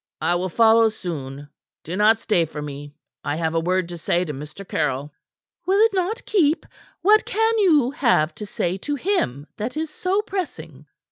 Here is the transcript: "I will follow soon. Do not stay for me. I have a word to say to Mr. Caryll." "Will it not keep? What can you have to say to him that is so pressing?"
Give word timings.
"I 0.19 0.33
will 0.33 0.49
follow 0.49 0.89
soon. 0.89 1.47
Do 1.83 1.95
not 1.95 2.19
stay 2.19 2.45
for 2.45 2.59
me. 2.59 2.95
I 3.23 3.35
have 3.35 3.53
a 3.53 3.59
word 3.59 3.87
to 3.89 3.99
say 3.99 4.25
to 4.25 4.33
Mr. 4.33 4.67
Caryll." 4.67 5.13
"Will 5.67 5.77
it 5.77 5.93
not 5.93 6.25
keep? 6.25 6.65
What 7.03 7.23
can 7.23 7.59
you 7.59 7.91
have 7.91 8.33
to 8.33 8.47
say 8.47 8.79
to 8.79 8.95
him 8.95 9.45
that 9.57 9.77
is 9.77 9.91
so 9.91 10.23
pressing?" 10.23 10.87